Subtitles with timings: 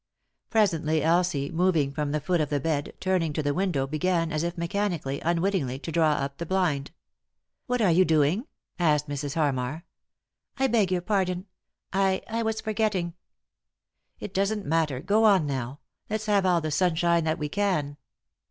[0.49, 4.41] Presently Elsie, moving from the foot of the bed, turning to the window, began, as
[4.41, 6.89] if mechanically, unwittingly, to draw up the blind."
[7.67, 8.47] What are yon doing?"
[8.79, 9.35] asked Mrs.
[9.35, 9.85] Harmar."
[10.57, 11.45] I beg your pardon;
[11.93, 13.13] I— I was forgetting.""
[14.19, 17.97] It doesn't matter, go on now; let's have all the sunshine that we can."